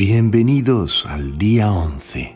Bienvenidos 0.00 1.04
al 1.04 1.36
día 1.36 1.66
11. 1.66 2.34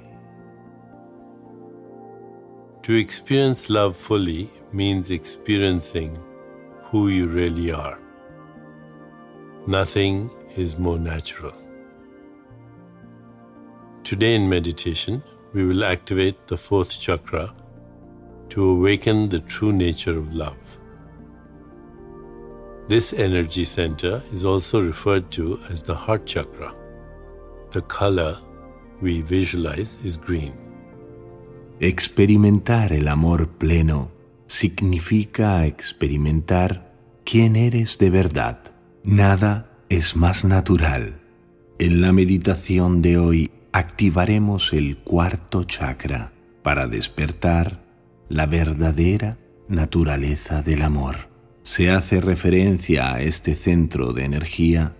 To 2.82 2.92
experience 2.92 3.70
love 3.70 3.96
fully 3.96 4.50
means 4.70 5.08
experiencing 5.08 6.14
who 6.90 7.08
you 7.08 7.26
really 7.26 7.72
are. 7.72 7.98
Nothing 9.66 10.30
is 10.58 10.76
more 10.76 10.98
natural. 10.98 11.54
Today 14.02 14.34
in 14.34 14.46
meditation, 14.46 15.22
we 15.54 15.64
will 15.64 15.84
activate 15.84 16.46
the 16.46 16.58
fourth 16.58 17.00
chakra 17.00 17.54
to 18.50 18.72
awaken 18.72 19.30
the 19.30 19.40
true 19.40 19.72
nature 19.72 20.18
of 20.18 20.34
love. 20.34 20.78
This 22.88 23.14
energy 23.14 23.64
center 23.64 24.20
is 24.34 24.44
also 24.44 24.82
referred 24.82 25.30
to 25.30 25.58
as 25.70 25.82
the 25.82 25.94
heart 25.94 26.26
chakra. 26.26 26.74
The 27.74 27.82
color 27.82 28.36
we 29.02 29.22
visualize 29.22 29.96
is 30.04 30.16
green. 30.16 30.52
Experimentar 31.80 32.92
el 32.92 33.08
amor 33.08 33.48
pleno 33.48 34.12
significa 34.46 35.66
experimentar 35.66 36.94
quién 37.24 37.56
eres 37.56 37.98
de 37.98 38.10
verdad. 38.10 38.60
Nada 39.02 39.72
es 39.88 40.14
más 40.14 40.44
natural. 40.44 41.20
En 41.80 42.00
la 42.00 42.12
meditación 42.12 43.02
de 43.02 43.18
hoy 43.18 43.50
activaremos 43.72 44.72
el 44.72 44.98
cuarto 44.98 45.64
chakra 45.64 46.30
para 46.62 46.86
despertar 46.86 47.82
la 48.28 48.46
verdadera 48.46 49.36
naturaleza 49.68 50.62
del 50.62 50.82
amor. 50.82 51.28
Se 51.64 51.90
hace 51.90 52.20
referencia 52.20 53.14
a 53.14 53.20
este 53.20 53.56
centro 53.56 54.12
de 54.12 54.26
energía 54.26 54.94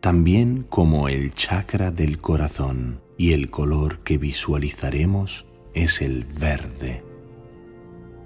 también 0.00 0.64
como 0.68 1.08
el 1.08 1.32
chakra 1.34 1.90
del 1.90 2.18
corazón 2.20 3.00
y 3.16 3.32
el 3.32 3.50
color 3.50 3.98
que 4.00 4.16
visualizaremos 4.16 5.44
es 5.74 6.00
el 6.00 6.24
verde. 6.24 7.02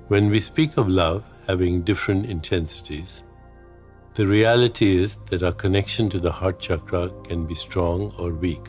When 0.09 0.31
we 0.31 0.41
speak 0.41 0.77
of 0.77 0.89
love 0.89 1.23
having 1.47 1.83
different 1.83 2.27
intensities, 2.27 3.23
the 4.15 4.27
reality 4.27 5.03
is 5.03 5.17
that 5.31 5.43
our 5.43 5.57
connection 5.57 6.11
to 6.11 6.21
the 6.21 6.31
heart 6.31 6.61
chakra 6.61 7.11
can 7.27 7.47
be 7.47 7.55
strong 7.55 8.13
or 8.19 8.33
weak. 8.33 8.69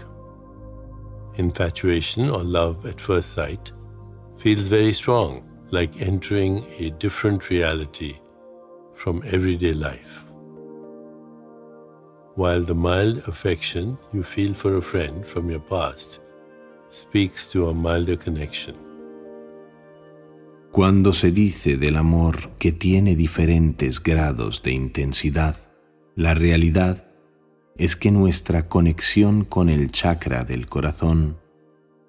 Infatuation 1.35 2.29
or 2.29 2.43
love 2.43 2.85
at 2.85 3.01
first 3.01 3.35
sight 3.35 3.73
feels 4.37 4.67
very 4.67 4.93
strong, 4.93 5.43
like 5.71 6.01
entering 6.01 6.63
a 6.79 6.91
different 6.91 7.49
reality 7.49 8.15
from 8.95 9.21
everyday 9.25 9.73
life. 9.73 10.22
While 12.35 12.65
the 12.65 12.73
mild 12.73 13.19
affection 13.27 13.99
you 14.11 14.23
feel 14.23 14.55
for 14.55 14.75
a 14.75 14.81
friend 14.81 15.23
from 15.23 15.51
your 15.51 15.59
past 15.59 16.19
speaks 16.89 17.47
to 17.49 17.69
a 17.69 17.73
milder 17.73 18.17
connection. 18.17 18.75
Cuando 20.71 21.13
se 21.13 21.31
dice 21.31 21.77
del 21.77 21.95
amor 21.95 22.49
que 22.57 22.71
tiene 22.71 23.15
diferentes 23.15 24.01
grados 24.01 24.63
de 24.63 24.71
intensidad, 24.71 25.57
la 26.15 26.33
realidad 26.33 27.07
es 27.77 27.95
que 27.95 28.09
nuestra 28.09 28.67
conexión 28.67 29.45
con 29.45 29.69
el 29.69 29.91
chakra 29.91 30.43
del 30.43 30.65
corazón 30.65 31.37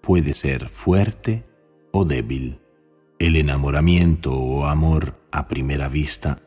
puede 0.01 0.33
ser 0.33 0.71
fuerte 0.71 1.45
o 1.93 2.07
débil. 2.07 2.61
El 3.19 3.37
enamoramiento 3.37 4.33
o 4.33 4.65
amor 4.65 5.21
a 5.31 5.49
primera 5.49 5.89
vista 5.89 6.41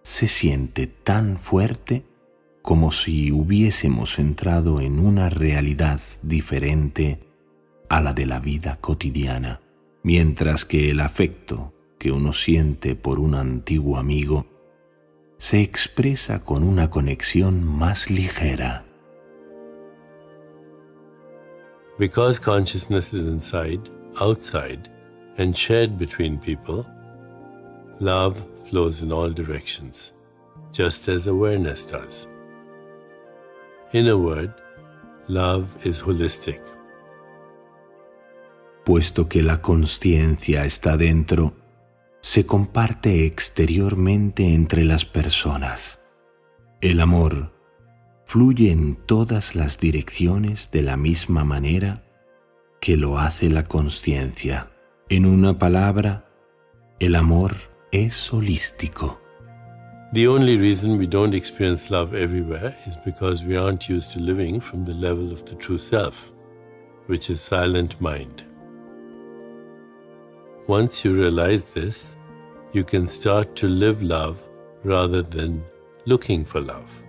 se 0.00 0.28
siente 0.28 0.86
tan 0.86 1.36
fuerte 1.36 2.06
como 2.68 2.92
si 2.92 3.32
hubiésemos 3.32 4.18
entrado 4.18 4.82
en 4.82 4.98
una 4.98 5.30
realidad 5.30 6.02
diferente 6.20 7.18
a 7.88 8.02
la 8.02 8.12
de 8.12 8.26
la 8.26 8.40
vida 8.40 8.76
cotidiana 8.78 9.62
mientras 10.02 10.66
que 10.66 10.90
el 10.90 11.00
afecto 11.00 11.72
que 11.98 12.12
uno 12.12 12.34
siente 12.34 12.94
por 12.94 13.20
un 13.20 13.36
antiguo 13.36 13.96
amigo 13.96 14.44
se 15.38 15.62
expresa 15.62 16.44
con 16.44 16.62
una 16.62 16.90
conexión 16.90 17.64
más 17.64 18.10
ligera. 18.10 18.84
Because 21.98 22.38
consciousness 22.38 23.14
is 23.14 23.22
inside, 23.22 23.80
outside, 24.20 24.90
and 25.38 25.54
shared 25.54 25.96
between 25.96 26.38
people, 26.38 26.84
love 27.98 28.36
flows 28.64 29.02
in 29.02 29.10
all 29.10 29.32
directions, 29.32 30.12
just 30.70 31.08
as 31.08 31.26
awareness 31.26 31.90
does. 31.90 32.28
In 33.92 34.08
a 34.08 34.16
word, 34.16 34.52
love 35.28 35.66
is 35.84 36.02
holistic. 36.02 36.60
puesto 38.88 39.28
que 39.28 39.42
la 39.42 39.60
conciencia 39.60 40.64
está 40.64 40.96
dentro, 40.96 41.52
se 42.22 42.46
comparte 42.46 43.26
exteriormente 43.26 44.54
entre 44.54 44.82
las 44.86 45.04
personas. 45.04 46.00
El 46.80 47.00
amor 47.00 47.52
fluye 48.24 48.72
en 48.72 48.96
todas 48.96 49.54
las 49.54 49.78
direcciones 49.78 50.70
de 50.70 50.80
la 50.80 50.96
misma 50.96 51.44
manera 51.44 52.02
que 52.80 52.96
lo 52.96 53.18
hace 53.18 53.50
la 53.50 53.64
conciencia. 53.64 54.70
En 55.10 55.26
una 55.26 55.58
palabra, 55.58 56.30
el 56.98 57.14
amor 57.14 57.56
es 57.92 58.32
holístico. 58.32 59.20
The 60.10 60.26
only 60.26 60.56
reason 60.56 60.96
we 60.96 61.06
don't 61.06 61.34
experience 61.34 61.90
love 61.90 62.14
everywhere 62.14 62.74
is 62.86 62.96
because 62.96 63.44
we 63.44 63.58
aren't 63.58 63.90
used 63.90 64.10
to 64.12 64.20
living 64.20 64.58
from 64.58 64.86
the 64.86 64.94
level 64.94 65.32
of 65.32 65.44
the 65.44 65.54
true 65.54 65.76
self, 65.76 66.32
which 67.08 67.28
is 67.28 67.42
silent 67.42 68.00
mind. 68.00 68.42
Once 70.66 71.04
you 71.04 71.12
realize 71.12 71.62
this, 71.74 72.08
you 72.72 72.84
can 72.84 73.06
start 73.06 73.54
to 73.56 73.68
live 73.68 74.02
love 74.02 74.38
rather 74.82 75.20
than 75.20 75.62
looking 76.06 76.42
for 76.42 76.62
love. 76.62 77.02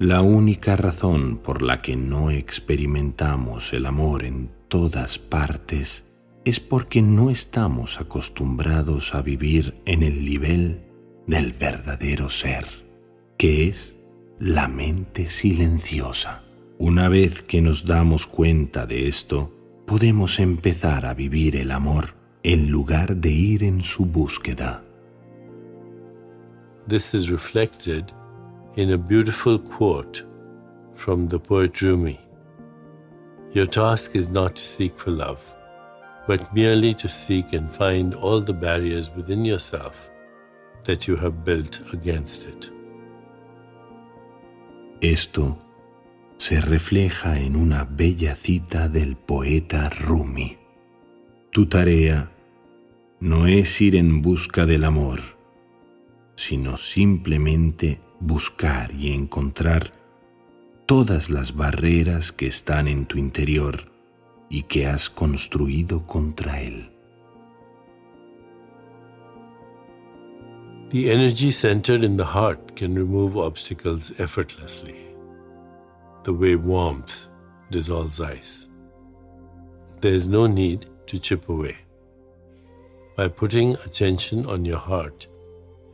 La 0.00 0.20
única 0.20 0.74
razón 0.74 1.38
por 1.38 1.62
la 1.62 1.80
que 1.80 1.94
no 1.94 2.30
experimentamos 2.30 3.72
el 3.72 3.86
amor 3.86 4.24
en 4.24 4.50
todas 4.66 5.16
partes 5.16 6.02
es 6.44 6.58
porque 6.58 7.02
no 7.02 7.30
estamos 7.30 8.00
acostumbrados 8.00 9.14
a 9.14 9.22
vivir 9.22 9.80
en 9.86 10.02
el 10.02 10.24
nivel 10.24 10.91
del 11.26 11.52
verdadero 11.52 12.28
ser, 12.28 12.66
que 13.36 13.68
es 13.68 13.96
la 14.38 14.68
mente 14.68 15.28
silenciosa. 15.28 16.42
Una 16.78 17.08
vez 17.08 17.42
que 17.42 17.60
nos 17.60 17.84
damos 17.84 18.26
cuenta 18.26 18.86
de 18.86 19.06
esto, 19.06 19.52
podemos 19.86 20.40
empezar 20.40 21.06
a 21.06 21.14
vivir 21.14 21.56
el 21.56 21.70
amor 21.70 22.14
en 22.42 22.70
lugar 22.70 23.16
de 23.16 23.30
ir 23.30 23.62
en 23.62 23.84
su 23.84 24.04
búsqueda. 24.04 24.82
This 26.88 27.14
is 27.14 27.30
reflected 27.30 28.12
in 28.76 28.92
a 28.92 28.96
beautiful 28.96 29.58
quote 29.60 30.26
from 30.96 31.28
the 31.28 31.38
poet 31.38 31.80
Rumi. 31.80 32.18
Your 33.52 33.66
task 33.66 34.16
is 34.16 34.30
not 34.30 34.56
to 34.56 34.62
seek 34.62 34.94
for 34.96 35.12
love, 35.12 35.40
but 36.26 36.52
merely 36.52 36.94
to 36.94 37.08
seek 37.08 37.52
and 37.52 37.70
find 37.70 38.14
all 38.14 38.40
the 38.40 38.52
barriers 38.52 39.10
within 39.14 39.44
yourself 39.44 40.10
built 41.44 41.80
against 41.92 42.48
it. 42.48 42.72
Esto 45.00 45.58
se 46.36 46.60
refleja 46.60 47.38
en 47.38 47.56
una 47.56 47.84
bella 47.84 48.34
cita 48.34 48.88
del 48.88 49.16
poeta 49.16 49.88
Rumi. 49.88 50.58
Tu 51.50 51.66
tarea 51.66 52.32
no 53.20 53.46
es 53.46 53.80
ir 53.80 53.96
en 53.96 54.22
busca 54.22 54.66
del 54.66 54.84
amor, 54.84 55.20
sino 56.36 56.76
simplemente 56.76 58.00
buscar 58.20 58.92
y 58.94 59.12
encontrar 59.12 59.92
todas 60.86 61.30
las 61.30 61.54
barreras 61.54 62.32
que 62.32 62.46
están 62.46 62.88
en 62.88 63.06
tu 63.06 63.18
interior 63.18 63.92
y 64.48 64.64
que 64.64 64.86
has 64.86 65.10
construido 65.10 66.06
contra 66.06 66.60
él. 66.60 66.91
The 70.92 71.10
energy 71.10 71.50
centered 71.50 72.04
in 72.04 72.18
the 72.18 72.24
heart 72.26 72.76
can 72.76 72.94
remove 72.94 73.38
obstacles 73.38 74.12
effortlessly. 74.20 74.96
the 76.24 76.32
way 76.32 76.54
warmth 76.54 77.26
dissolves 77.70 78.20
ice. 78.20 78.68
There 80.02 80.12
is 80.12 80.28
no 80.28 80.46
need 80.46 80.86
to 81.06 81.18
chip 81.18 81.48
away. 81.48 81.78
By 83.16 83.26
putting 83.28 83.74
attention 83.86 84.46
on 84.46 84.64
your 84.64 84.78
heart, 84.78 85.26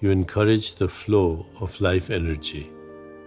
you 0.01 0.11
encourage 0.11 0.75
the 0.75 0.89
flow 0.89 1.47
of 1.63 1.81
life 1.81 2.11
energy 2.11 2.71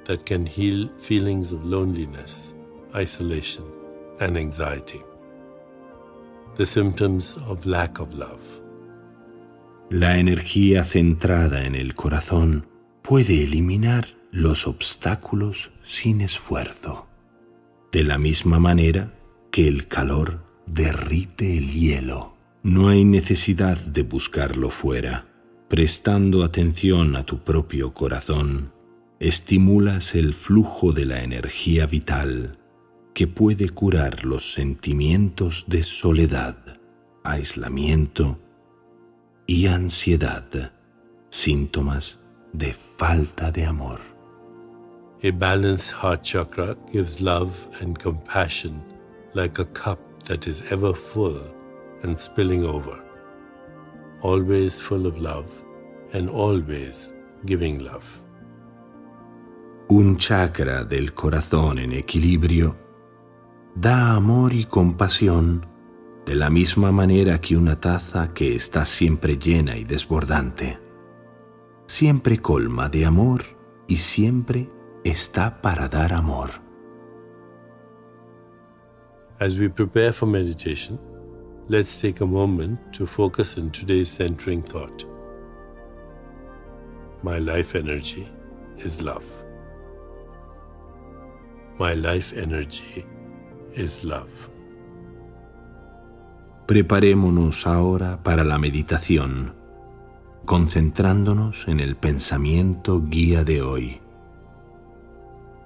that 0.03 0.27
can 0.27 0.45
heal 0.45 0.89
feelings 0.97 1.51
of 1.53 1.65
loneliness, 1.65 2.53
isolation, 2.93 3.65
and 4.19 4.37
anxiety, 4.37 5.01
the 6.55 6.65
symptoms 6.65 7.35
of 7.47 7.65
lack 7.65 7.99
of 7.99 8.13
love. 8.13 8.60
La 9.91 10.17
energía 10.19 10.85
centrada 10.85 11.65
en 11.65 11.75
el 11.75 11.95
corazón 11.95 12.65
puede 13.01 13.43
eliminar 13.43 14.07
los 14.31 14.65
obstáculos 14.65 15.73
sin 15.83 16.21
esfuerzo. 16.21 17.09
de 17.91 18.05
la 18.05 18.17
misma 18.17 18.57
manera 18.57 19.13
que 19.51 19.67
el 19.67 19.89
calor 19.89 20.45
derrite 20.65 21.57
el 21.57 21.73
hielo. 21.73 22.37
No 22.63 22.87
hay 22.87 23.03
necesidad 23.03 23.77
de 23.77 24.03
buscarlo 24.03 24.69
fuera. 24.69 25.25
Prestando 25.67 26.45
atención 26.45 27.17
a 27.17 27.25
tu 27.25 27.39
propio 27.39 27.93
corazón, 27.93 28.71
estimulas 29.19 30.15
el 30.15 30.33
flujo 30.33 30.93
de 30.93 31.03
la 31.03 31.21
energía 31.21 31.85
vital 31.85 32.57
que 33.13 33.27
puede 33.27 33.67
curar 33.67 34.23
los 34.23 34.53
sentimientos 34.53 35.65
de 35.67 35.83
soledad, 35.83 36.79
aislamiento 37.25 38.39
y 39.47 39.67
ansiedad, 39.67 40.71
síntomas 41.29 42.19
de 42.53 42.73
falta 42.97 43.51
de 43.51 43.65
amor. 43.65 43.99
A 45.23 45.31
balanced 45.31 45.91
heart 45.91 46.23
chakra 46.23 46.75
gives 46.91 47.21
love 47.21 47.53
and 47.79 47.97
compassion 47.97 48.81
like 49.33 49.59
a 49.59 49.65
cup 49.65 49.99
that 50.25 50.47
is 50.47 50.63
ever 50.71 50.93
full 50.93 51.39
and 52.03 52.17
spilling 52.17 52.65
over, 52.65 52.99
always 54.21 54.79
full 54.79 55.05
of 55.05 55.17
love 55.17 55.47
and 56.13 56.29
always 56.29 57.09
giving 57.45 57.79
love. 57.79 58.21
Un 59.89 60.17
chakra 60.17 60.83
del 60.85 61.13
corazón 61.13 61.79
en 61.79 61.91
equilibrio 61.91 62.75
da 63.75 64.15
amor 64.15 64.53
y 64.53 64.65
compasión 64.65 65.65
de 66.25 66.35
la 66.35 66.49
misma 66.49 66.91
manera 66.91 67.39
que 67.39 67.57
una 67.57 67.79
taza 67.79 68.33
que 68.33 68.55
está 68.55 68.85
siempre 68.85 69.37
llena 69.37 69.77
y 69.77 69.83
desbordante. 69.83 70.79
Siempre 71.87 72.37
colma 72.37 72.89
de 72.89 73.05
amor 73.05 73.41
y 73.87 73.97
siempre 73.97 74.69
está 75.03 75.61
para 75.61 75.87
dar 75.87 76.13
amor. 76.13 76.49
As 79.39 79.57
we 79.57 79.69
prepare 79.69 80.13
for 80.13 80.27
meditation, 80.27 80.99
let's 81.67 81.99
take 81.99 82.21
a 82.21 82.27
moment 82.27 82.79
to 82.93 83.07
focus 83.07 83.57
on 83.57 83.71
today's 83.71 84.09
centering 84.09 84.61
thought. 84.61 85.03
My 87.23 87.39
life 87.39 87.75
energy 87.75 88.27
is 88.77 89.01
love. 89.01 89.25
My 91.79 91.95
life 91.95 92.33
energy 92.37 93.05
is 93.73 94.03
love. 94.03 94.51
Preparémonos 96.71 97.67
ahora 97.67 98.23
para 98.23 98.45
la 98.45 98.57
meditación, 98.57 99.53
concentrándonos 100.45 101.67
en 101.67 101.81
el 101.81 101.97
pensamiento 101.97 103.01
guía 103.01 103.43
de 103.43 103.61
hoy. 103.61 103.99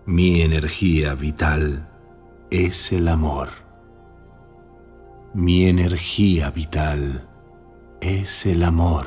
Mi 0.08 0.42
energía 0.42 1.14
vital 1.14 1.88
es 2.50 2.92
el 2.92 3.08
amor. 3.08 3.50
Mi 5.36 5.68
energía 5.68 6.50
vital 6.50 7.30
es 8.02 8.48
el 8.48 8.64
amor. 8.64 9.06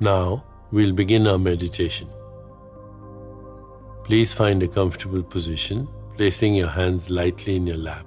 Now 0.00 0.42
we'll 0.72 0.94
begin 0.94 1.26
our 1.26 1.38
meditation. 1.38 2.08
Please 4.04 4.32
find 4.32 4.62
a 4.62 4.66
comfortable 4.66 5.22
position, 5.22 5.86
placing 6.16 6.54
your 6.54 6.70
hands 6.70 7.10
lightly 7.10 7.56
in 7.56 7.66
your 7.66 7.76
lap 7.76 8.06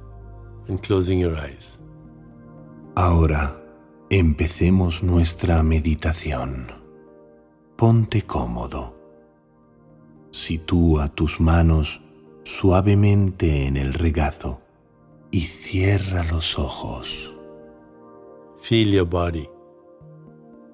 and 0.70 0.82
closing 0.82 1.20
your 1.20 1.36
eyes. 1.36 1.78
Ahora 2.96 3.60
empecemos 4.10 5.04
nuestra 5.04 5.62
meditación. 5.64 6.68
Ponte 7.76 8.22
cómodo. 8.22 8.96
Sitúa 10.32 11.10
tus 11.10 11.40
manos 11.40 12.02
suavemente 12.44 13.66
en 13.66 13.78
el 13.78 13.94
regazo 13.94 14.62
y 15.32 15.42
cierra 15.42 16.24
los 16.24 16.58
ojos. 16.58 17.34
Feel 18.58 18.92
your 18.92 19.06
body, 19.06 19.50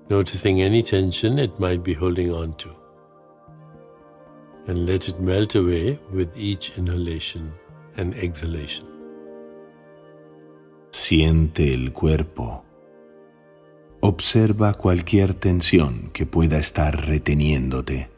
noticing 0.10 0.62
any 0.62 0.82
tension 0.82 1.38
it 1.40 1.60
might 1.60 1.84
be 1.84 1.94
holding 1.94 2.32
on 2.32 2.54
to, 2.58 2.70
and 4.68 4.88
let 4.88 5.08
it 5.08 5.20
melt 5.20 5.56
away 5.56 6.00
with 6.12 6.30
each 6.36 6.78
inhalation 6.78 7.54
and 7.98 8.16
exhalation. 8.16 8.95
Siente 10.98 11.74
el 11.74 11.92
cuerpo. 11.92 12.64
Observa 14.00 14.76
cualquier 14.76 15.34
tensión 15.34 16.10
que 16.14 16.26
pueda 16.26 16.58
estar 16.58 17.06
reteniéndote 17.06 18.10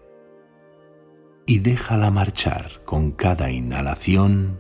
y 1.48 1.58
déjala 1.60 2.12
marchar 2.12 2.84
con 2.86 3.12
cada 3.12 3.50
inhalación 3.50 4.60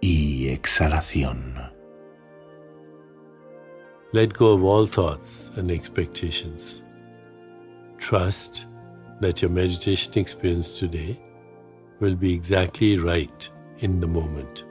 y 0.00 0.48
exhalación. 0.48 1.54
Let 4.12 4.30
go 4.36 4.54
of 4.54 4.64
all 4.64 4.88
thoughts 4.88 5.52
and 5.58 5.70
expectations. 5.70 6.82
Trust 7.98 8.64
that 9.20 9.42
your 9.42 9.50
meditation 9.50 10.14
experience 10.16 10.72
today 10.72 11.20
will 12.00 12.16
be 12.16 12.32
exactly 12.32 12.96
right 12.96 13.52
in 13.80 14.00
the 14.00 14.08
moment. 14.08 14.65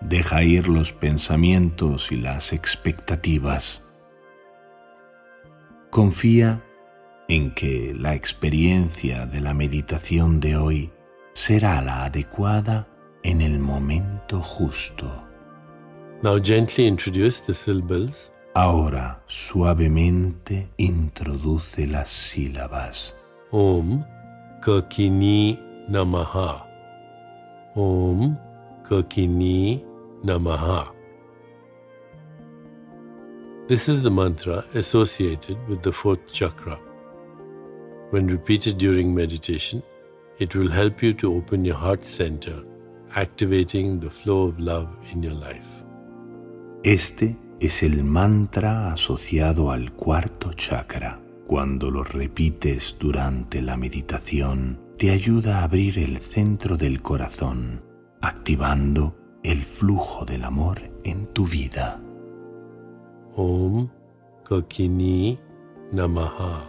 Deja 0.00 0.42
ir 0.42 0.68
los 0.68 0.92
pensamientos 0.92 2.12
y 2.12 2.16
las 2.16 2.52
expectativas. 2.52 3.82
Confía 5.90 6.62
en 7.28 7.52
que 7.54 7.94
la 7.98 8.14
experiencia 8.14 9.26
de 9.26 9.40
la 9.40 9.54
meditación 9.54 10.40
de 10.40 10.56
hoy 10.56 10.90
será 11.32 11.82
la 11.82 12.04
adecuada 12.04 12.86
en 13.22 13.40
el 13.40 13.58
momento 13.58 14.40
justo. 14.40 15.10
Now 16.22 16.38
gently 16.38 16.86
introduce 16.86 17.40
the 17.40 17.54
syllables. 17.54 18.32
Ahora 18.54 19.22
suavemente 19.26 20.68
introduce 20.78 21.86
las 21.86 22.08
sílabas. 22.08 23.14
Om 23.50 24.04
Kakini 24.60 25.58
Namaha. 25.88 26.66
Om 27.74 28.36
Kakini 28.82 29.87
Namaha. 30.24 30.92
This 33.68 33.88
is 33.88 34.00
the 34.00 34.10
mantra 34.10 34.64
associated 34.74 35.58
with 35.68 35.82
the 35.82 35.92
fourth 35.92 36.32
chakra. 36.32 36.78
When 38.10 38.26
repeated 38.26 38.78
during 38.78 39.14
meditation, 39.14 39.82
it 40.38 40.54
will 40.54 40.70
help 40.70 41.02
you 41.02 41.12
to 41.14 41.34
open 41.34 41.64
your 41.64 41.76
heart 41.76 42.04
center 42.04 42.64
activating 43.14 44.00
the 44.00 44.10
flow 44.10 44.48
of 44.48 44.58
love 44.58 44.88
in 45.12 45.22
your 45.22 45.34
life. 45.34 45.84
Este 46.82 47.36
es 47.60 47.82
el 47.82 48.04
mantra 48.04 48.92
asociado 48.92 49.70
al 49.70 49.92
cuarto 49.92 50.52
chakra. 50.52 51.20
Cuando 51.46 51.90
lo 51.90 52.04
repites 52.04 52.96
durante 52.98 53.62
la 53.62 53.76
meditación, 53.76 54.78
te 54.98 55.10
ayuda 55.10 55.60
a 55.60 55.64
abrir 55.64 55.98
el 55.98 56.18
centro 56.18 56.76
del 56.76 57.00
corazón, 57.00 57.82
activando 58.20 59.14
el 59.42 59.62
flujo 59.62 60.24
del 60.24 60.44
amor 60.44 60.80
en 61.04 61.26
tu 61.32 61.46
vida. 61.46 62.00
Om 63.36 63.88
Kakini 64.44 65.38
Namaha. 65.92 66.64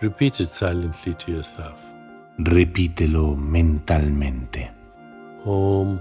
Repeat 0.00 0.40
it 0.40 0.48
silently 0.48 1.14
to 1.14 1.32
yourself. 1.32 1.82
Repítelo 2.38 3.36
mentalmente. 3.36 4.70
Om 5.44 6.00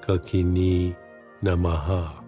Kakini 0.00 0.94
Namaha. 1.42 2.20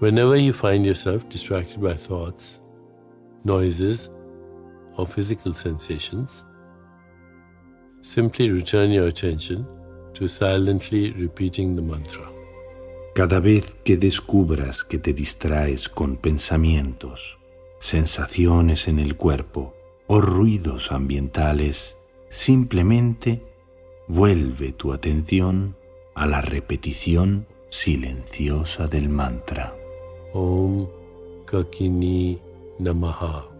Whenever 0.00 0.36
you 0.36 0.52
find 0.52 0.86
yourself 0.86 1.28
distracted 1.28 1.80
by 1.80 1.94
thoughts, 1.94 2.60
noises, 3.44 4.08
or 4.96 5.06
physical 5.06 5.52
sensations, 5.52 6.44
simply 8.14 8.50
return 8.50 8.90
your 8.90 9.08
attention 9.08 9.66
to 10.14 10.28
silently 10.28 11.12
repeating 11.12 11.76
the 11.76 11.82
mantra. 11.82 12.30
Cada 13.14 13.40
vez 13.40 13.76
que 13.84 13.96
descubras 13.96 14.84
que 14.84 14.98
te 14.98 15.12
distraes 15.12 15.88
con 15.88 16.16
pensamientos, 16.16 17.38
sensaciones 17.80 18.88
en 18.88 18.98
el 18.98 19.16
cuerpo 19.16 19.74
o 20.06 20.20
ruidos 20.20 20.92
ambientales, 20.92 21.98
Simplemente 22.30 23.42
vuelve 24.06 24.72
tu 24.72 24.92
atención 24.92 25.76
a 26.14 26.26
la 26.26 26.40
repetición 26.40 27.46
silenciosa 27.70 28.86
del 28.86 29.08
mantra. 29.08 29.74
Om 30.34 30.86
Kakini 31.46 32.38
Namaha. 32.78 33.57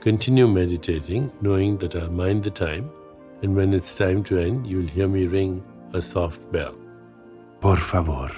Continue 0.00 0.48
meditating, 0.48 1.30
knowing 1.40 1.76
that 1.78 1.94
I'll 1.94 2.10
mind 2.10 2.44
the 2.44 2.50
time, 2.50 2.90
and 3.42 3.54
when 3.54 3.74
it's 3.74 3.94
time 3.94 4.22
to 4.24 4.38
end, 4.38 4.66
you'll 4.66 4.88
hear 4.88 5.08
me 5.08 5.26
ring 5.26 5.62
a 5.92 6.00
soft 6.00 6.40
bell. 6.50 6.74
Por 7.60 7.78
favor, 7.78 8.30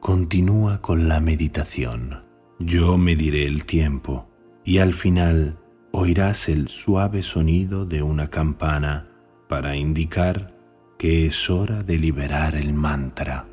continúa 0.00 0.80
con 0.82 1.08
la 1.08 1.20
meditación 1.20 2.26
Yo 2.58 2.96
mediré 2.96 3.46
el 3.46 3.66
tiempo 3.66 4.26
y 4.64 4.78
al 4.78 4.94
final 4.94 5.58
oirás 5.92 6.48
el 6.48 6.68
suave 6.68 7.22
sonido 7.22 7.84
de 7.84 8.02
una 8.02 8.28
campana 8.28 9.08
para 9.46 9.76
indicar 9.76 10.54
que 10.96 11.26
es 11.26 11.50
hora 11.50 11.82
de 11.82 11.98
liberar 11.98 12.54
el 12.54 12.72
mantra. 12.72 13.46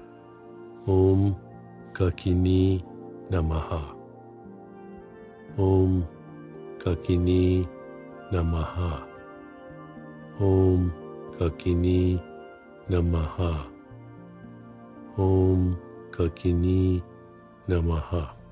Om 0.85 1.35
Kakini 1.91 2.81
Namaha. 3.29 3.93
Om 5.57 6.05
Kakini 6.83 7.63
Namaha. 8.27 9.07
Om 10.35 10.91
Kakini 11.31 12.19
Namaha. 12.91 13.71
Om 15.15 15.79
Kakini 16.11 16.99
Namaha. 17.71 18.42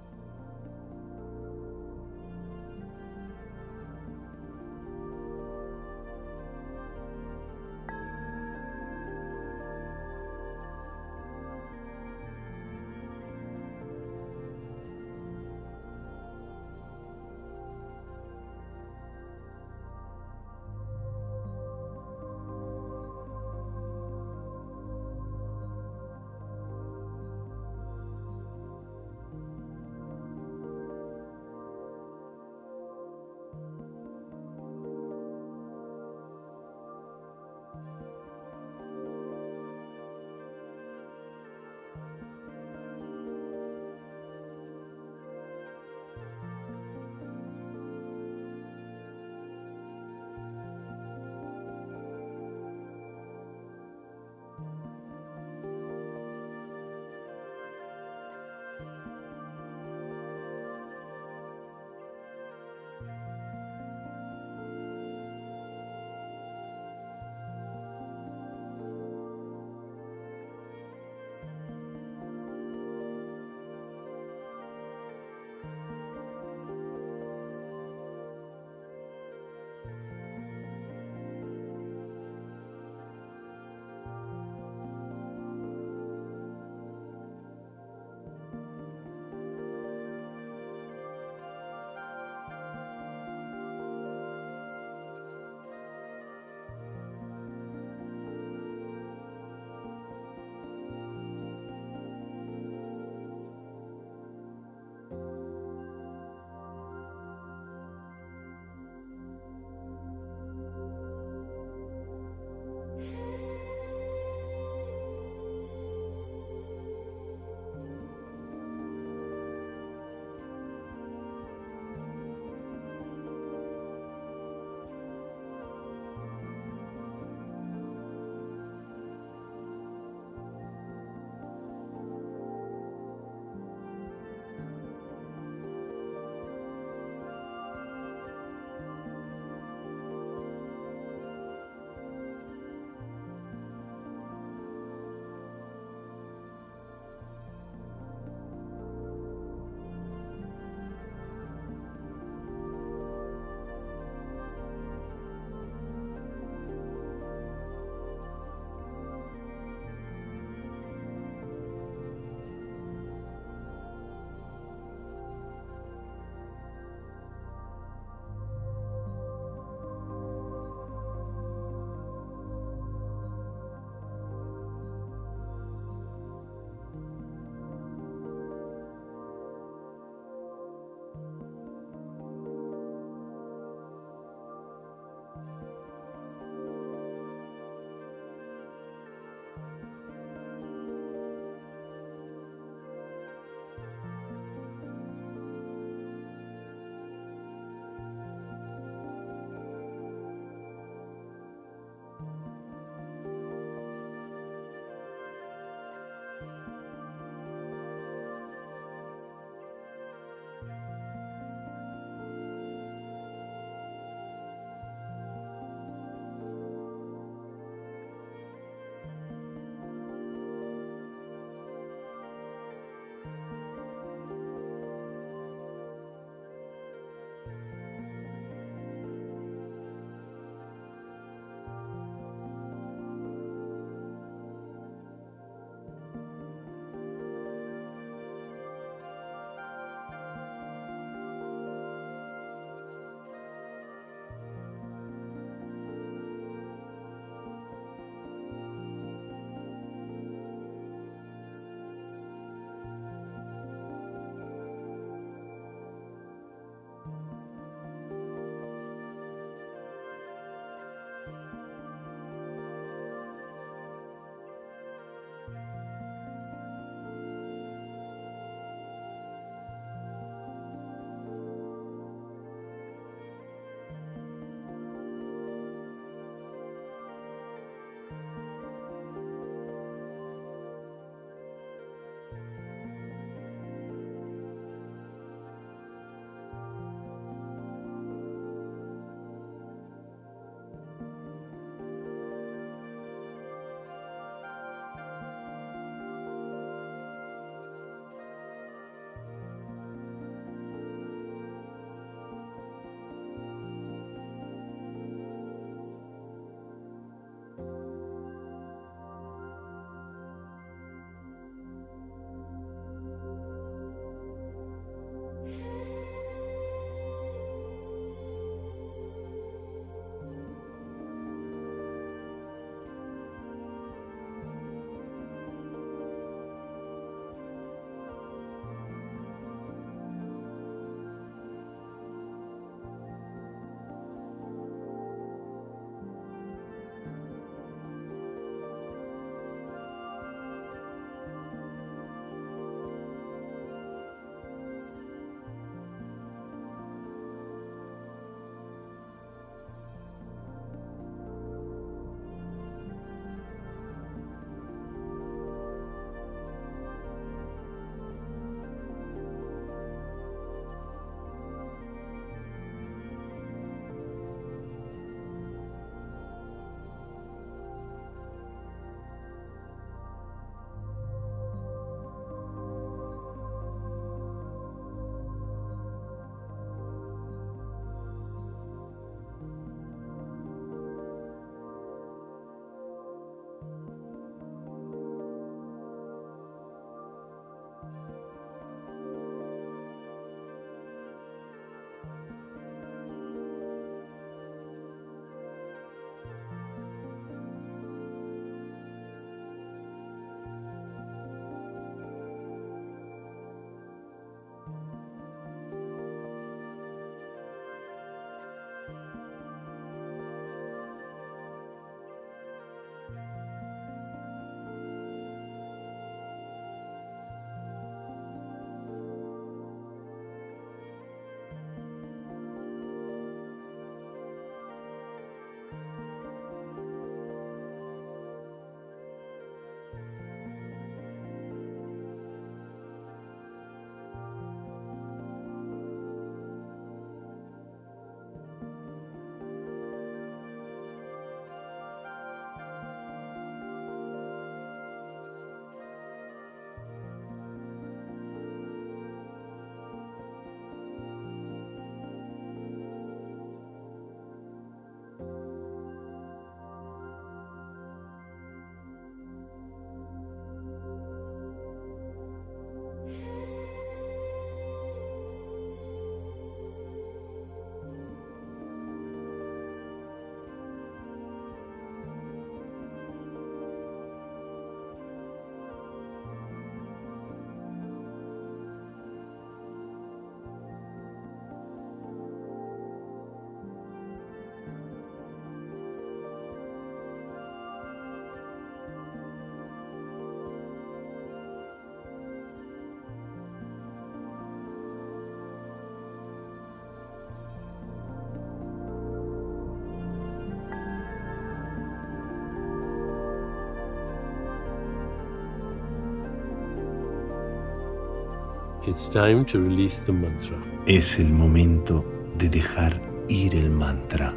It's 508.88 509.08
time 509.08 509.46
to 509.46 509.60
release 509.60 510.00
the 510.00 510.12
mantra. 510.12 510.58
Es 510.88 511.20
el 511.20 511.32
momento 511.32 512.04
de 512.40 512.50
dejar 512.50 513.00
ir 513.28 513.54
el 513.54 513.70
mantra. 513.70 514.34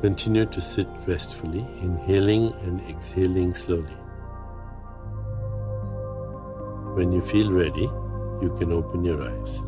Continue 0.00 0.46
to 0.46 0.62
sit 0.62 0.88
restfully, 1.06 1.62
inhaling 1.82 2.54
and 2.64 2.80
exhaling 2.88 3.54
slowly. 3.54 3.92
When 6.94 7.12
you 7.12 7.20
feel 7.20 7.52
ready, 7.52 7.86
you 8.40 8.54
can 8.58 8.72
open 8.72 9.04
your 9.04 9.22
eyes. 9.22 9.60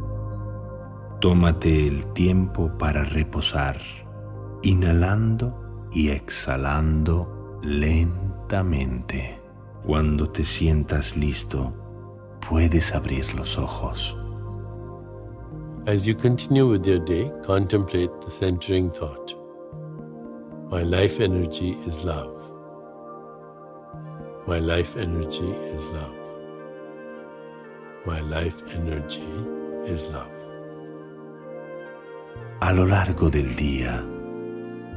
Tómate 1.21 1.87
el 1.87 2.07
tiempo 2.15 2.71
para 2.79 3.05
reposar, 3.05 3.77
inhalando 4.63 5.89
y 5.93 6.09
exhalando 6.09 7.59
lentamente. 7.63 9.39
Cuando 9.85 10.31
te 10.31 10.45
sientas 10.45 11.15
listo, 11.15 11.84
puedes 12.49 12.95
abrir 12.95 13.35
los 13.35 13.59
ojos. 13.59 14.17
As 15.87 16.07
you 16.07 16.15
continue 16.15 16.67
with 16.67 16.87
your 16.87 16.99
day, 16.99 17.31
contemplate 17.43 18.11
the 18.21 18.31
centering 18.31 18.91
thought. 18.91 19.35
My 20.71 20.83
life 20.83 21.21
energy 21.21 21.73
is 21.87 22.05
love. 22.05 22.51
My 24.47 24.59
life 24.59 24.97
energy 24.97 25.51
is 25.75 25.87
love. 25.89 26.15
My 28.07 28.21
life 28.21 28.63
energy 28.75 29.29
is 29.87 30.07
love. 30.07 30.31
A 32.61 32.73
lo 32.73 32.87
largo 32.87 33.31
del 33.31 33.57
día, 33.57 34.05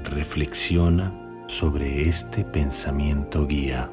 reflexiona 0.04 1.14
sobre 1.48 2.08
este 2.08 2.44
pensamiento 2.44 3.46
guía. 3.46 3.90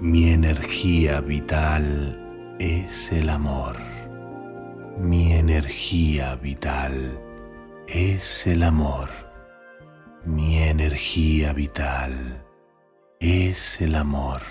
Mi 0.00 0.30
energía 0.30 1.20
vital 1.20 2.29
es 2.60 3.10
el 3.10 3.30
amor. 3.30 3.76
Mi 4.98 5.32
energía 5.32 6.34
vital 6.34 7.18
es 7.88 8.46
el 8.46 8.62
amor. 8.62 9.08
Mi 10.26 10.58
energía 10.58 11.54
vital 11.54 12.44
es 13.18 13.80
el 13.80 13.94
amor. 13.94 14.42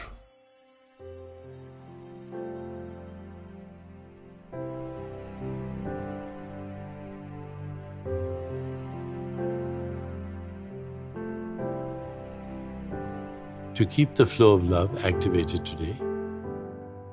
To 13.75 13.85
keep 13.85 14.15
the 14.15 14.25
flow 14.25 14.53
of 14.55 14.63
love 14.63 15.05
activated 15.05 15.63
today, 15.63 15.95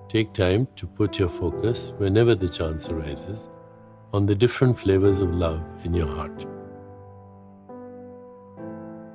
Take 0.08 0.32
time 0.32 0.68
to 0.76 0.86
put 0.86 1.18
your 1.18 1.28
focus, 1.28 1.92
whenever 1.98 2.36
the 2.36 2.48
chance 2.48 2.88
arises, 2.88 3.48
on 4.12 4.24
the 4.24 4.36
different 4.36 4.78
flavors 4.78 5.18
of 5.18 5.34
love 5.34 5.60
in 5.84 5.94
your 5.94 6.06
heart. 6.06 6.46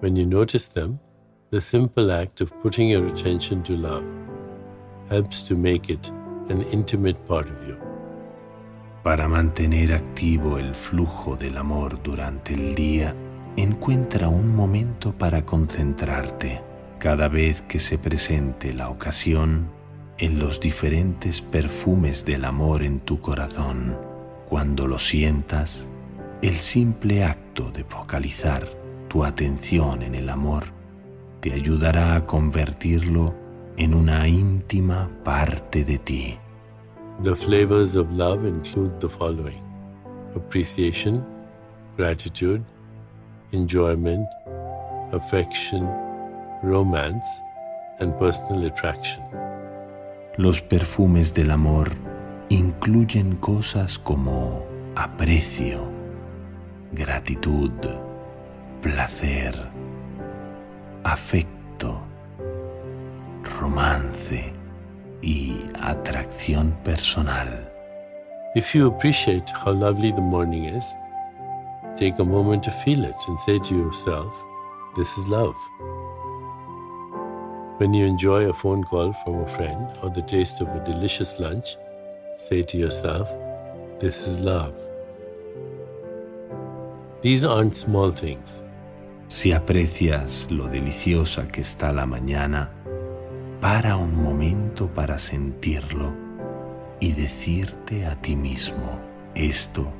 When 0.01 0.17
you 0.17 0.25
notice 0.25 0.67
them, 0.67 0.99
the 1.49 1.61
simple 1.61 2.11
act 2.11 2.41
of 2.41 2.51
putting 2.61 2.89
your 2.89 3.07
attention 3.07 3.63
to 3.63 3.77
love 3.77 4.03
helps 5.09 5.43
to 5.43 5.55
make 5.55 5.89
it 5.89 6.09
an 6.49 6.63
intimate 6.73 7.25
part 7.25 7.47
of 7.49 7.67
you. 7.67 7.77
Para 9.03 9.27
mantener 9.27 9.93
activo 9.93 10.57
el 10.57 10.75
flujo 10.75 11.37
del 11.37 11.57
amor 11.57 12.03
durante 12.03 12.53
el 12.53 12.75
día, 12.75 13.15
encuentra 13.55 14.27
un 14.27 14.53
momento 14.53 15.13
para 15.13 15.45
concentrarte. 15.45 16.61
Cada 16.99 17.29
vez 17.29 17.61
que 17.63 17.79
se 17.79 17.97
presente 17.97 18.73
la 18.73 18.89
ocasión, 18.89 19.69
en 20.21 20.37
los 20.37 20.59
diferentes 20.59 21.41
perfumes 21.41 22.23
del 22.23 22.45
amor 22.45 22.83
en 22.83 22.99
tu 22.99 23.19
corazón. 23.19 23.97
Cuando 24.47 24.85
lo 24.85 24.99
sientas, 24.99 25.89
el 26.43 26.53
simple 26.53 27.23
acto 27.23 27.71
de 27.71 27.83
focalizar 27.83 28.67
tu 29.07 29.23
atención 29.23 30.03
en 30.03 30.13
el 30.13 30.29
amor 30.29 30.65
te 31.39 31.51
ayudará 31.51 32.15
a 32.15 32.27
convertirlo 32.27 33.33
en 33.77 33.95
una 33.95 34.27
íntima 34.27 35.09
parte 35.23 35.83
de 35.83 35.97
ti. 35.97 36.37
The 37.23 37.35
flavors 37.35 37.95
of 37.95 38.11
love 38.11 38.45
include 38.45 38.99
the 38.99 39.09
following 39.09 39.63
appreciation, 40.35 41.25
gratitude, 41.97 42.61
enjoyment, 43.53 44.27
affection, 45.13 45.89
romance, 46.61 47.27
and 47.99 48.13
personal 48.19 48.67
attraction. 48.67 49.50
Los 50.37 50.61
perfumes 50.61 51.33
del 51.33 51.51
amor 51.51 51.89
incluyen 52.47 53.35
cosas 53.35 53.99
como 53.99 54.65
aprecio, 54.95 55.81
gratitud, 56.93 57.71
placer, 58.81 59.53
afecto, 61.03 61.99
romance 63.59 64.53
y 65.21 65.57
atracción 65.81 66.77
personal. 66.85 67.69
If 68.55 68.73
you 68.73 68.87
appreciate 68.87 69.51
how 69.51 69.73
lovely 69.73 70.13
the 70.13 70.21
morning 70.21 70.63
is, 70.63 70.85
take 71.97 72.19
a 72.19 72.25
moment 72.25 72.63
to 72.63 72.71
feel 72.71 73.03
it 73.03 73.17
and 73.27 73.37
say 73.39 73.59
to 73.59 73.75
yourself, 73.75 74.33
This 74.95 75.17
is 75.17 75.25
love. 75.27 75.55
When 77.81 77.95
you 77.95 78.05
enjoy 78.05 78.47
a 78.47 78.53
phone 78.53 78.83
call 78.83 79.11
from 79.11 79.41
a 79.41 79.47
friend 79.47 79.87
or 80.03 80.11
the 80.11 80.21
taste 80.21 80.61
of 80.61 80.67
a 80.67 80.85
delicious 80.85 81.39
lunch, 81.39 81.77
say 82.37 82.61
to 82.61 82.77
yourself, 82.77 83.27
This 83.99 84.21
is 84.21 84.39
love. 84.39 84.79
These 87.21 87.43
aren't 87.43 87.75
small 87.75 88.11
things. 88.11 88.61
Si 89.29 89.51
aprecias 89.51 90.45
lo 90.51 90.67
deliciosa 90.67 91.47
que 91.47 91.61
está 91.61 91.91
la 91.91 92.05
mañana, 92.05 92.69
para 93.59 93.97
un 93.97 94.13
momento 94.13 94.87
para 94.87 95.17
sentirlo 95.17 96.13
y 96.99 97.13
decirte 97.13 98.05
a 98.05 98.15
ti 98.21 98.35
mismo, 98.35 98.99
esto 99.33 99.91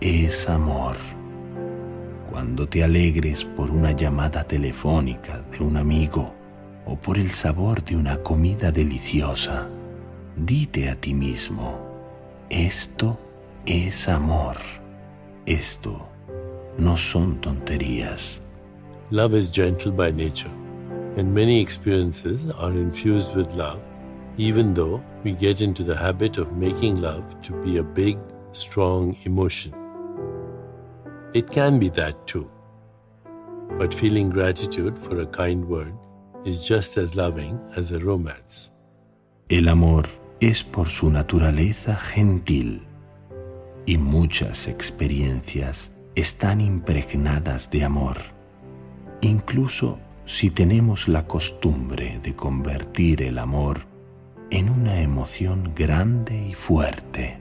es 0.00 0.48
amor. 0.48 0.94
Cuando 2.30 2.68
te 2.68 2.84
alegres 2.84 3.44
por 3.44 3.72
una 3.72 3.90
llamada 3.90 4.44
telefónica 4.44 5.40
de 5.50 5.64
un 5.64 5.78
amigo, 5.78 6.37
o 6.88 6.96
por 6.96 7.18
el 7.18 7.30
sabor 7.30 7.84
de 7.84 7.96
una 7.96 8.22
comida 8.22 8.72
deliciosa, 8.72 9.68
dite 10.36 10.88
a 10.88 10.94
ti 10.98 11.12
mismo, 11.12 11.78
esto 12.48 13.18
es 13.66 14.08
amor, 14.08 14.56
esto 15.44 16.08
no 16.78 16.96
son 16.96 17.40
tonterías. 17.42 18.40
Love 19.10 19.34
is 19.34 19.50
gentle 19.50 19.92
by 19.92 20.10
nature, 20.10 20.50
and 21.18 21.34
many 21.34 21.60
experiences 21.60 22.40
are 22.58 22.72
infused 22.72 23.36
with 23.36 23.52
love, 23.54 23.80
even 24.38 24.72
though 24.72 25.02
we 25.24 25.32
get 25.32 25.60
into 25.60 25.84
the 25.84 25.96
habit 25.96 26.38
of 26.38 26.56
making 26.56 27.02
love 27.02 27.36
to 27.42 27.52
be 27.62 27.76
a 27.76 27.82
big, 27.82 28.18
strong 28.52 29.14
emotion. 29.24 29.74
It 31.34 31.50
can 31.50 31.78
be 31.78 31.90
that 31.90 32.26
too. 32.26 32.48
But 33.78 33.92
feeling 33.92 34.30
gratitude 34.30 34.98
for 34.98 35.20
a 35.20 35.26
kind 35.26 35.68
word 35.68 35.92
just 36.56 36.96
as 36.96 37.14
loving 37.14 37.60
as 37.76 37.92
a 37.92 37.98
romance. 37.98 38.70
El 39.48 39.68
amor 39.68 40.06
es 40.40 40.64
por 40.64 40.88
su 40.88 41.10
naturaleza 41.10 41.96
gentil 41.96 42.82
y 43.86 43.98
muchas 43.98 44.66
experiencias 44.66 45.92
están 46.14 46.60
impregnadas 46.60 47.70
de 47.70 47.84
amor, 47.84 48.16
incluso 49.20 49.98
si 50.24 50.50
tenemos 50.50 51.08
la 51.08 51.26
costumbre 51.26 52.20
de 52.22 52.34
convertir 52.34 53.22
el 53.22 53.38
amor 53.38 53.80
en 54.50 54.70
una 54.70 55.00
emoción 55.00 55.72
grande 55.74 56.48
y 56.48 56.54
fuerte. 56.54 57.38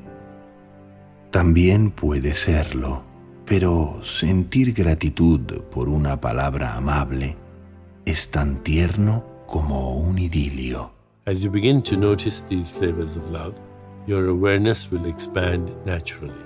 También 1.32 1.91
puede 1.91 2.34
serlo, 2.34 3.04
pero 3.46 4.00
sentir 4.04 4.74
gratitud 4.74 5.41
por 5.72 5.88
una 5.89 6.20
palabra 6.20 6.76
amable 6.76 7.36
es 8.08 8.30
tan 8.30 8.63
tierno 8.63 9.22
como 9.48 9.98
un 9.98 10.17
idilio. 10.17 10.89
As 11.26 11.43
you 11.43 11.50
begin 11.50 11.82
to 11.82 11.98
notice 11.98 12.41
these 12.48 12.72
flavors 12.72 13.17
of 13.17 13.30
love, 13.32 13.54
your 14.06 14.28
awareness 14.30 14.89
will 14.89 15.06
expand 15.06 15.76
naturally. 15.86 16.41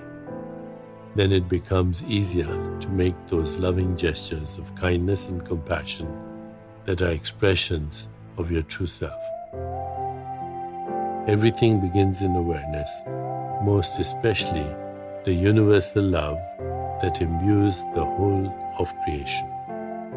Then 1.14 1.30
it 1.30 1.48
becomes 1.48 2.02
easier 2.08 2.50
to 2.80 2.88
make 2.88 3.14
those 3.28 3.58
loving 3.58 3.96
gestures 3.96 4.58
of 4.58 4.74
kindness 4.74 5.28
and 5.28 5.44
compassion 5.44 6.08
that 6.84 7.00
are 7.00 7.12
expressions 7.12 8.08
of 8.38 8.50
your 8.50 8.62
true 8.62 8.88
self. 8.88 9.22
Everything 11.28 11.80
begins 11.80 12.22
in 12.22 12.34
awareness, 12.34 12.90
most 13.62 14.00
especially 14.00 14.66
the 15.24 15.32
universal 15.32 16.02
love 16.02 16.38
that 17.02 17.20
imbues 17.20 17.84
the 17.94 18.04
whole 18.04 18.52
of 18.80 18.92
creation. 19.04 19.51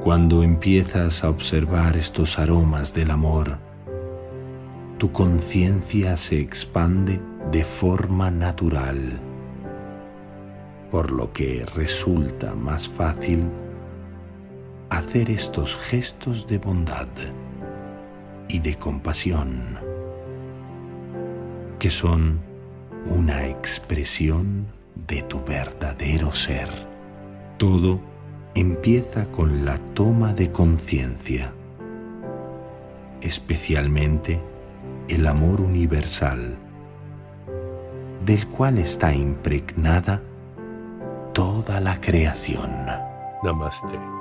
Cuando 0.06 0.44
empiezas 0.44 1.24
a 1.24 1.32
observar 1.32 1.98
estos 1.98 2.38
aromas 2.38 2.94
del 2.94 3.10
amor, 3.10 3.58
tu 5.00 5.12
conciencia 5.12 6.16
se 6.16 6.40
expande 6.40 7.20
de 7.52 7.64
forma 7.64 8.30
natural, 8.30 9.20
por 10.92 11.12
lo 11.12 11.34
que 11.34 11.66
resulta 11.74 12.54
más 12.54 12.88
fácil 12.88 13.50
hacer 14.92 15.32
estos 15.32 15.76
gestos 15.76 16.46
de 16.46 16.60
bondad 16.60 17.08
y 18.48 18.60
de 18.60 18.76
compasión, 18.76 19.80
que 21.80 21.90
son 21.90 22.42
una 23.08 23.48
expresión 23.48 24.68
de 25.08 25.24
tu 25.24 25.44
verdadero 25.44 26.32
ser. 26.32 26.70
Todo 27.58 28.14
empieza 28.56 29.26
con 29.26 29.66
la 29.66 29.78
toma 29.94 30.34
de 30.34 30.52
conciencia, 30.52 31.52
especialmente 33.22 34.42
el 35.10 35.28
amor 35.28 35.60
universal, 35.60 36.56
del 38.26 38.48
cual 38.48 38.78
está 38.78 39.14
impregnada 39.14 40.22
toda 41.34 41.82
la 41.82 42.00
creación. 42.00 42.72
Namaste. 43.44 44.15